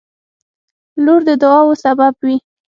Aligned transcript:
•لور 1.03 1.21
د 1.27 1.29
دعاوو 1.41 1.73
سبب 1.83 2.13
وي. 2.25 2.37